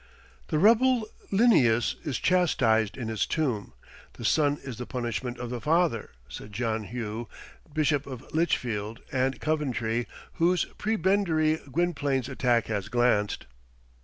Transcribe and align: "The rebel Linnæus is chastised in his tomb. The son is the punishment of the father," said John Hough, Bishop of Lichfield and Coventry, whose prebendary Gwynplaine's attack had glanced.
"The 0.47 0.57
rebel 0.57 1.07
Linnæus 1.31 1.93
is 2.03 2.17
chastised 2.17 2.97
in 2.97 3.07
his 3.07 3.27
tomb. 3.27 3.73
The 4.13 4.25
son 4.25 4.57
is 4.63 4.79
the 4.79 4.87
punishment 4.87 5.37
of 5.37 5.51
the 5.51 5.61
father," 5.61 6.09
said 6.27 6.51
John 6.53 6.85
Hough, 6.85 7.27
Bishop 7.71 8.07
of 8.07 8.33
Lichfield 8.33 9.01
and 9.11 9.39
Coventry, 9.39 10.07
whose 10.41 10.65
prebendary 10.79 11.57
Gwynplaine's 11.71 12.29
attack 12.29 12.65
had 12.65 12.89
glanced. 12.89 13.45